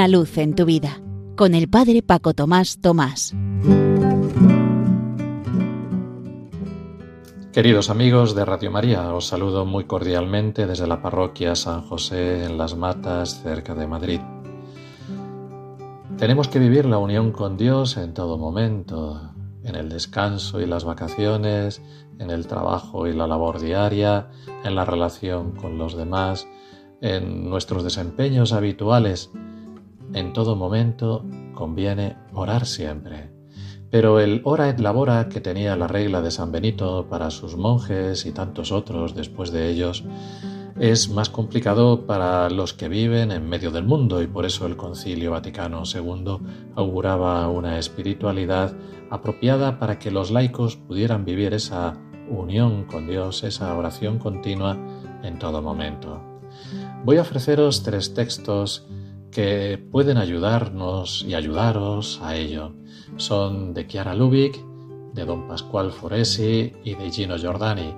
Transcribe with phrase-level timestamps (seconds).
[0.00, 0.98] una luz en tu vida
[1.36, 3.34] con el Padre Paco Tomás Tomás.
[7.52, 12.56] Queridos amigos de Radio María, os saludo muy cordialmente desde la parroquia San José en
[12.56, 14.20] Las Matas, cerca de Madrid.
[16.16, 20.84] Tenemos que vivir la unión con Dios en todo momento, en el descanso y las
[20.84, 21.82] vacaciones,
[22.18, 24.30] en el trabajo y la labor diaria,
[24.64, 26.48] en la relación con los demás,
[27.02, 29.30] en nuestros desempeños habituales.
[30.12, 31.24] En todo momento
[31.54, 33.30] conviene orar siempre.
[33.90, 38.24] Pero el ora et labora que tenía la regla de San Benito para sus monjes
[38.24, 40.04] y tantos otros después de ellos
[40.78, 44.76] es más complicado para los que viven en medio del mundo y por eso el
[44.76, 46.38] Concilio Vaticano II
[46.74, 48.74] auguraba una espiritualidad
[49.10, 51.98] apropiada para que los laicos pudieran vivir esa
[52.30, 54.78] unión con Dios, esa oración continua
[55.22, 56.22] en todo momento.
[57.04, 58.86] Voy a ofreceros tres textos
[59.30, 62.72] que pueden ayudarnos y ayudaros a ello.
[63.16, 64.58] Son de Chiara Lubick,
[65.14, 67.94] de Don Pascual Foresi y de Gino Giordani.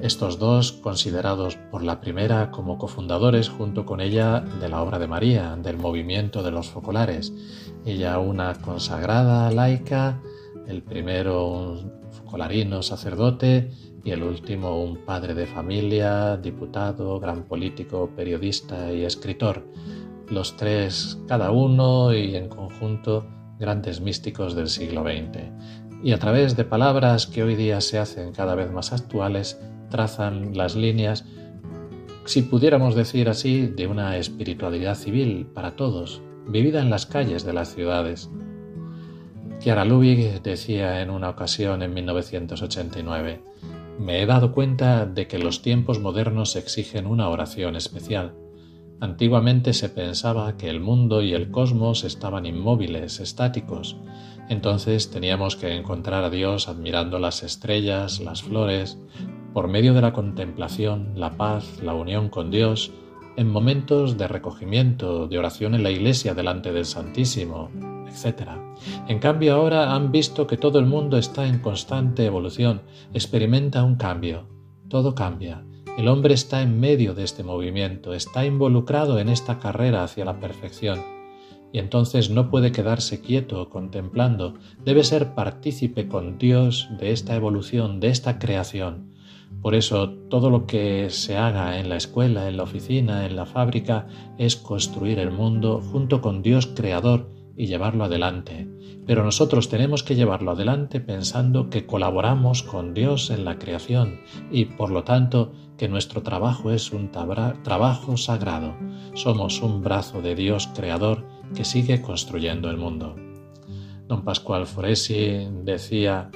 [0.00, 5.08] Estos dos considerados por la primera como cofundadores junto con ella de la obra de
[5.08, 7.32] María, del movimiento de los focolares.
[7.86, 10.20] Ella una consagrada laica,
[10.66, 13.70] el primero un focolarino sacerdote
[14.04, 19.64] y el último un padre de familia, diputado, gran político, periodista y escritor.
[20.30, 23.26] Los tres, cada uno y en conjunto,
[23.58, 25.50] grandes místicos del siglo XX.
[26.02, 30.56] Y a través de palabras que hoy día se hacen cada vez más actuales, trazan
[30.56, 31.24] las líneas,
[32.24, 37.54] si pudiéramos decir así, de una espiritualidad civil para todos, vivida en las calles de
[37.54, 38.28] las ciudades.
[39.60, 43.40] Chiara Lubig decía en una ocasión en 1989,
[43.98, 48.34] me he dado cuenta de que los tiempos modernos exigen una oración especial.
[49.00, 53.96] Antiguamente se pensaba que el mundo y el cosmos estaban inmóviles, estáticos.
[54.48, 58.98] Entonces teníamos que encontrar a Dios admirando las estrellas, las flores,
[59.52, 62.92] por medio de la contemplación, la paz, la unión con Dios,
[63.36, 67.70] en momentos de recogimiento, de oración en la iglesia delante del Santísimo,
[68.08, 68.48] etc.
[69.06, 72.82] En cambio ahora han visto que todo el mundo está en constante evolución,
[73.14, 74.48] experimenta un cambio,
[74.88, 75.64] todo cambia.
[75.98, 80.38] El hombre está en medio de este movimiento, está involucrado en esta carrera hacia la
[80.38, 81.02] perfección.
[81.72, 84.54] Y entonces no puede quedarse quieto contemplando,
[84.84, 89.12] debe ser partícipe con Dios de esta evolución, de esta creación.
[89.60, 93.44] Por eso todo lo que se haga en la escuela, en la oficina, en la
[93.44, 94.06] fábrica,
[94.38, 98.68] es construir el mundo junto con Dios Creador y llevarlo adelante.
[99.04, 104.20] Pero nosotros tenemos que llevarlo adelante pensando que colaboramos con Dios en la creación
[104.50, 108.76] y por lo tanto que nuestro trabajo es un trabajo sagrado.
[109.14, 113.16] Somos un brazo de Dios creador que sigue construyendo el mundo.
[114.06, 116.30] Don Pascual Foresi decía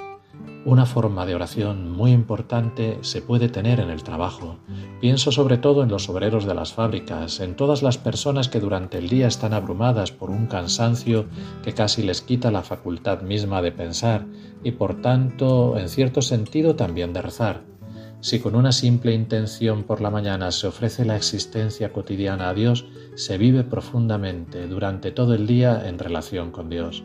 [0.64, 4.58] una forma de oración muy importante se puede tener en el trabajo.
[5.00, 8.98] Pienso sobre todo en los obreros de las fábricas, en todas las personas que durante
[8.98, 11.26] el día están abrumadas por un cansancio
[11.64, 14.26] que casi les quita la facultad misma de pensar
[14.62, 17.72] y por tanto, en cierto sentido, también de rezar.
[18.20, 22.86] Si con una simple intención por la mañana se ofrece la existencia cotidiana a Dios,
[23.16, 27.02] se vive profundamente durante todo el día en relación con Dios.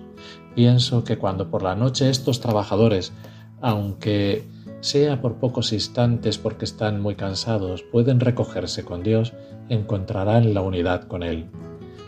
[0.53, 3.13] Pienso que cuando por la noche estos trabajadores
[3.61, 4.43] aunque
[4.81, 9.33] sea por pocos instantes porque están muy cansados, pueden recogerse con Dios,
[9.69, 11.49] encontrarán la unidad con Él.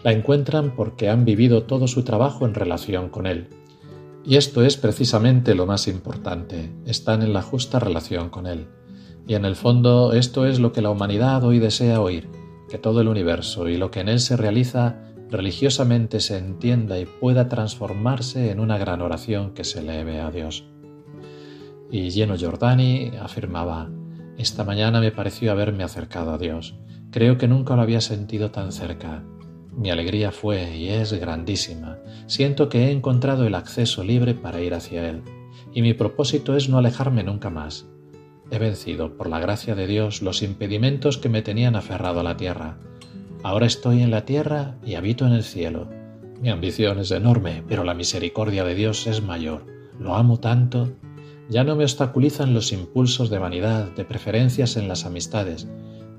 [0.03, 3.49] La encuentran porque han vivido todo su trabajo en relación con Él.
[4.23, 8.67] Y esto es precisamente lo más importante, están en la justa relación con Él.
[9.27, 12.29] Y en el fondo esto es lo que la humanidad hoy desea oír,
[12.69, 14.97] que todo el universo y lo que en él se realiza
[15.29, 20.65] religiosamente se entienda y pueda transformarse en una gran oración que se eleve a Dios.
[21.91, 23.89] Y lleno Giordani afirmaba,
[24.37, 26.75] esta mañana me pareció haberme acercado a Dios.
[27.11, 29.23] Creo que nunca lo había sentido tan cerca.
[29.75, 31.97] Mi alegría fue y es grandísima.
[32.27, 35.23] Siento que he encontrado el acceso libre para ir hacia Él.
[35.73, 37.87] Y mi propósito es no alejarme nunca más.
[38.51, 42.37] He vencido, por la gracia de Dios, los impedimentos que me tenían aferrado a la
[42.37, 42.77] tierra.
[43.43, 45.87] Ahora estoy en la tierra y habito en el cielo.
[46.41, 49.65] Mi ambición es enorme, pero la misericordia de Dios es mayor.
[49.99, 50.93] Lo amo tanto
[51.49, 55.67] ya no me obstaculizan los impulsos de vanidad, de preferencias en las amistades.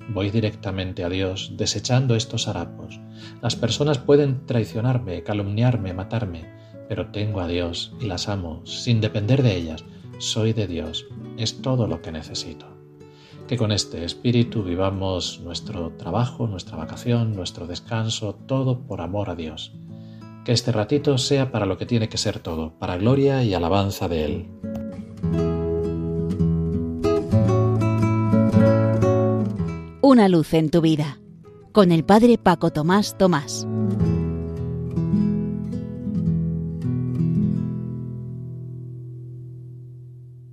[0.09, 3.01] Voy directamente a Dios, desechando estos harapos.
[3.41, 6.51] Las personas pueden traicionarme, calumniarme, matarme,
[6.89, 9.85] pero tengo a Dios y las amo, sin depender de ellas.
[10.19, 11.07] Soy de Dios,
[11.39, 12.67] es todo lo que necesito.
[13.47, 19.37] Que con este espíritu vivamos nuestro trabajo, nuestra vacación, nuestro descanso, todo por amor a
[19.37, 19.73] Dios.
[20.45, 24.09] Que este ratito sea para lo que tiene que ser todo, para gloria y alabanza
[24.09, 24.60] de Él.
[30.21, 31.19] Una luz en tu vida,
[31.73, 33.67] con el Padre Paco Tomás Tomás.